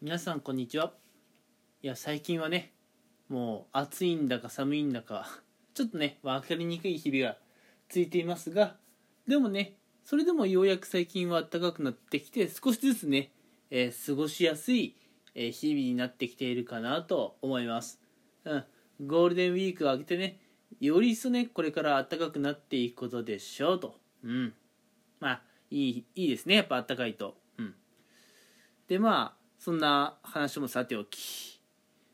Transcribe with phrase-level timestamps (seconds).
[0.00, 0.92] 皆さんこんにちは。
[1.82, 2.72] いや最近はね
[3.28, 5.26] もう暑いんだか寒いんだか
[5.74, 7.36] ちょっとね分かりにくい日々が
[7.88, 8.76] ついていますが
[9.26, 9.74] でもね
[10.04, 13.32] それでもようやく最近は暖かくなってきて少しずつね、
[13.72, 14.94] えー過ごしやすい、
[15.34, 18.00] え日々になってきているかなと思います、
[18.44, 18.64] うん、
[19.04, 20.38] ゴールデンウィークが明けてね
[20.78, 23.96] より一層ねこれから暖かくなっていくことでしょうと。
[24.22, 24.54] うん。
[25.18, 25.42] まあ
[25.72, 27.36] いいいいですねやっぱ暖かいと。
[27.58, 27.74] うん。
[28.86, 31.60] でまあそんな話もさておき。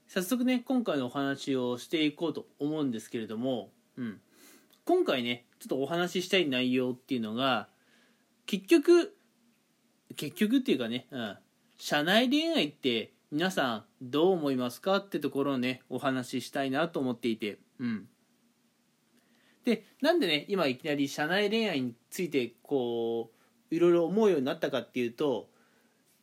[0.09, 4.20] 早速ね今回のお話をしていこうと思うんですけれども、うん、
[4.84, 7.69] 今回ねちょっとお話ししたい内容っていうのが
[8.47, 9.17] 結局
[10.17, 11.37] 結局っていうかね、うん、
[11.77, 17.59] 社内恋愛って皆さんどう思いますかってところをねお話ししたいなと思っていて。
[17.81, 18.09] うん。
[19.65, 23.33] でなんでね今いきなり社内恋愛についてこ
[23.70, 25.48] ういろいろ思うようになったかっていうと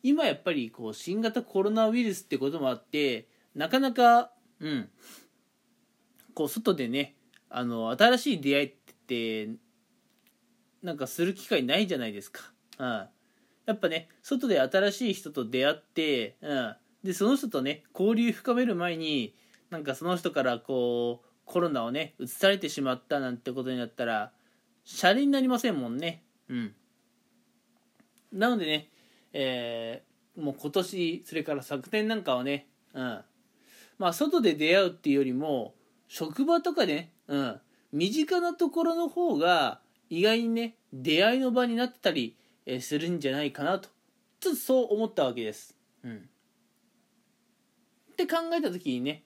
[0.02, 4.88] 今やっぱりこう新型コロナウイルスってこともあってなかなかうん
[6.34, 7.14] こう外でね
[7.48, 8.72] あの新しい出会いっ
[9.06, 9.50] て
[10.82, 12.42] なんかする機会ないじゃないですか、
[12.78, 19.34] うん、やっぱね外で新しい人と出会って、うん、でその人とね交流深める前に
[19.70, 24.32] なんかその人からこうコロナをね移されてしまったなんてことになったら
[24.84, 26.24] シャレになりませんもんね。
[26.48, 26.74] うん。
[28.32, 28.88] なのでね
[29.32, 33.20] えーもう今年それから昨年なんかはね、うん、
[33.98, 35.74] まあ外で出会うっていうよりも
[36.08, 37.60] 職場とかね、うん、
[37.92, 43.88] 身近なところの方が意外にね出会いの場になってたり、えするんじゃないかなと。
[44.40, 45.74] ちょっとそう思ったわけです。
[46.04, 49.22] うん、って考えた時にね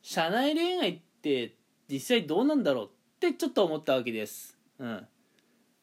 [0.00, 1.56] 社内恋愛って
[1.90, 2.88] 実際どうなんだろうっ
[3.20, 4.56] てちょっと思ったわけです。
[4.78, 5.06] うん。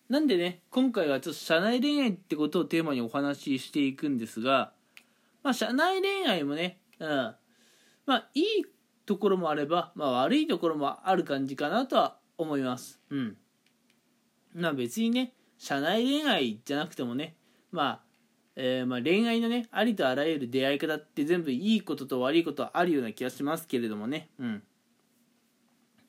[0.10, 4.74] なんでね今回はちょっと社内恋愛ってことをテーマにお話ししていくんですが、
[5.44, 7.36] まあ、社内恋愛もね、うん、
[8.08, 8.44] まあいい
[9.06, 13.00] ところもあれば、まあ、悪いところもある感じかなとは思います。
[13.10, 13.38] うん。
[14.56, 17.36] まあ別にね社内恋愛じゃなくてもね
[17.72, 18.00] まあ
[18.56, 24.64] えーまあ恋愛のねありとあらゆる出会い方って全部いいことと悪いことはあるような気がしますけれどもねうん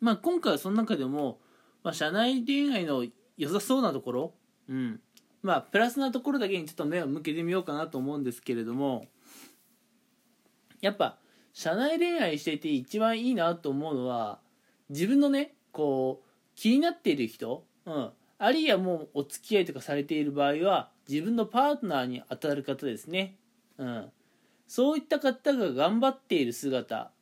[0.01, 1.39] まあ今回はその中でも、
[1.83, 3.05] まあ、社内恋愛の
[3.41, 4.35] 良さそうなところ？
[4.69, 5.01] うん。
[5.43, 9.07] まあプラスなところだけにちょっと目を向けてみようかなと思うんですけれども
[10.83, 11.17] やっぱ
[11.55, 14.41] 社内恋愛していて一番いいなと思うのは
[14.91, 23.39] 自分のねこう気になっている人、うん、あるいはもうお付き合いとかされている場合は自分のパートナーに当たる方ですね、
[23.79, 24.11] うん、
[24.69, 27.13] そういった方が頑張っている姿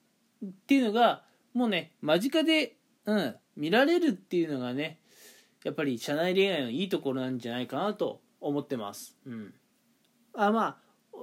[0.45, 1.23] っていうのが
[1.55, 2.75] もうね間近で、
[3.07, 4.99] うん、見られるっていうのがね
[5.69, 9.19] やっぱり社内恋愛のいいところなんじゃないかなと思ってます。
[9.27, 9.53] うん、
[10.33, 10.81] あま
[11.13, 11.19] あ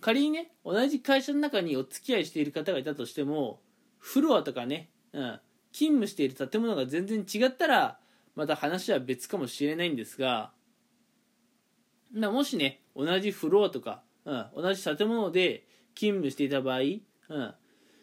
[0.00, 3.60] 仮にね同じ会社の中にお付き合いしている方がいたとしても
[3.98, 5.38] フロアとかね、うん、
[5.70, 7.98] 勤務している建物が全然違ったら
[8.34, 10.50] また話は別かもしれないんですが
[12.10, 17.00] なもしね同じフロアとか、うん、同じ建物で勤務していた場合、うん、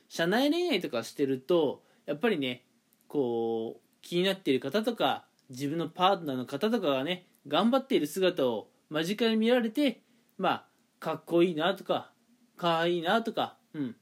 [0.10, 2.66] 社内恋愛とかしてるとやっぱりね
[3.08, 10.02] こう気になっている方とか自分のパートナーの方とかがね頑張っている姿を間近に見られて
[10.38, 10.66] まあ
[11.00, 12.12] かっこいいなとか
[12.58, 13.96] かわいいなとか、うん、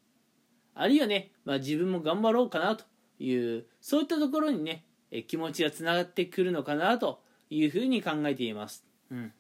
[0.76, 2.86] あるいはね、まあ、自分も頑張ろうかなと
[3.20, 8.86] いうそういったところにねえ気持ちがつながってくるのかなというふうに考えています。
[9.12, 9.34] うん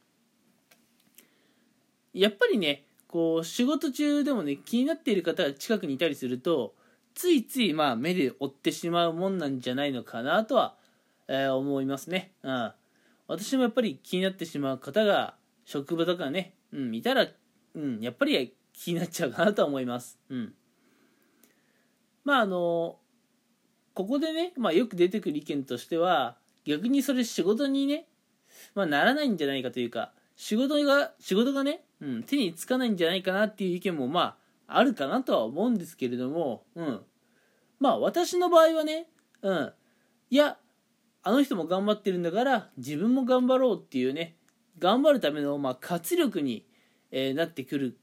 [2.12, 6.74] やっぱりねこう仕事中でもね気になっている方が近くにいたりすると
[7.14, 10.76] ついついまあ目で追ってしまうもんなんじゃないのかなとは、
[11.31, 12.72] えー思いますね、うん、
[13.28, 17.28] 私もやっぱり気になってしまう方が職場とかね、うん、いたら、
[17.75, 20.53] うん、やっぱり気になっちゃうかなとは思います、うん、
[22.25, 22.97] まああの
[23.94, 28.07] ここでね、まあ、よく出てくる意見としては逆にそれ仕事にね、
[28.73, 34.37] まあ、ならないんじゃないかというか仕事が仕事がね、うん、手につかないんじゃないかなっていう意見もま
[34.67, 37.02] ああるかなとは思うんですけれども、うん、
[37.79, 39.08] まあ私の場合はね、
[39.41, 39.73] うん、
[40.29, 40.58] いや
[41.23, 44.35] あの人も頑張ってるんだから自分も頑張ろうっていうね
[44.77, 46.66] 頑張るためのまあ活力に、
[47.11, 47.97] えーなってくる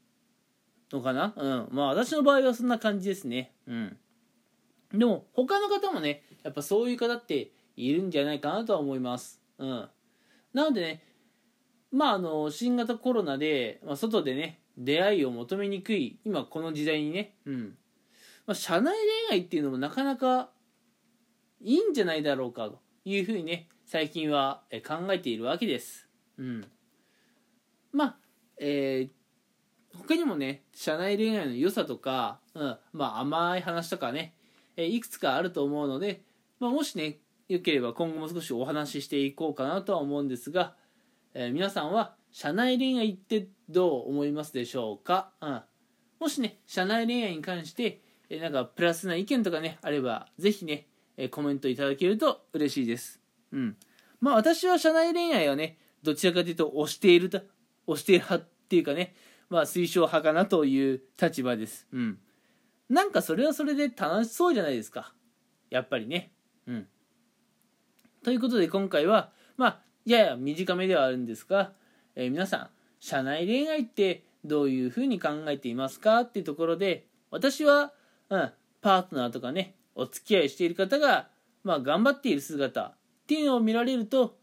[0.91, 3.97] のかな、うん、まあ私の場合はそんな感じですね、うん、
[4.93, 9.89] でも他の方もねやっぱそういう方っているんじゃないかなとは思います、うん、
[10.53, 11.03] なのでね
[11.91, 17.75] まああの新型コロナで、まあ、外でね出会いを求めにくい今この時代にね、うん。
[18.45, 18.93] まあ、社内
[19.29, 20.49] 恋愛っていうのもなかなか
[21.61, 22.79] いいんじゃないだろうかと。
[23.09, 26.07] いうふうにね最近は考えているわけです。
[26.37, 26.65] うん、
[27.91, 28.17] まあ、
[28.59, 29.17] えー
[29.97, 32.77] 他にもね社内恋愛の良さとか、うん。
[32.93, 34.35] まあ、甘い話とかね、
[34.75, 36.21] えいくつかあると思うので、
[36.59, 37.17] まあ、もしね
[37.47, 40.75] よければ今後も少しお話ししていこうかなとは思うんですが、
[41.33, 45.61] えー、皆さんは社内恋愛ってどう思いますでしょうか、うん、
[46.19, 53.19] もしね社内恋愛に関して、え、なんかプラスな意見とかねあればぜひね、え、コメントいただけると嬉しいです。
[53.51, 53.75] うん。
[54.21, 57.41] まあ私は社内恋愛はねどちらかというと推していると
[57.87, 59.15] 推している派っていうかね
[59.49, 61.87] まあ推奨派かなという立場です。
[61.91, 62.19] うん。
[62.89, 65.13] なんかそれはそれで楽しそうじゃないですか。
[65.69, 66.31] やっぱりね。
[66.67, 66.87] うん。
[68.23, 71.73] ということで今回は、まあ、やや短めではあるんですが、
[72.15, 72.69] えー、皆さん、
[72.99, 77.93] 社内恋愛ってどういうふうに考えていますかっていうところで、私は、
[78.29, 81.27] うん、パートナーとかね、お付き合いしている方が、
[81.63, 82.95] まあ、頑張っている姿っ
[83.27, 84.37] ていうのを見られると、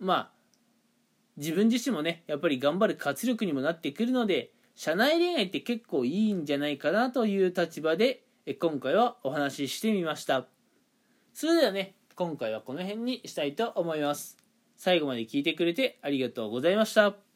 [0.00, 0.30] まあ、
[1.36, 8.24] 自分自身もね、やっぱり頑張る活力にもなってくるので、社内恋愛って結構いいんじゃないかなという立場で、
[8.58, 10.46] 今回はお話ししてみました。
[11.34, 14.38] それではね、今回はこの辺にしたいと思います。
[14.76, 17.27] 最後まで聞いてくれてありがとうございました。